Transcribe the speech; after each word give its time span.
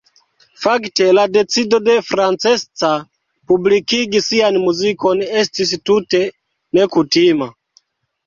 Fakte 0.61 1.07
la 1.17 1.23
decido 1.33 1.79
de 1.87 1.97
Francesca 2.07 2.89
publikigi 3.51 4.23
sian 4.29 4.57
muzikon 4.65 5.21
estis 5.43 5.75
tute 5.91 6.23
nekutima. 6.79 7.51